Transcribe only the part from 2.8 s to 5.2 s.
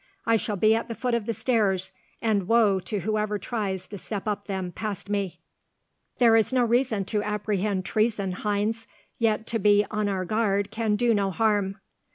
whoever tries to step up them past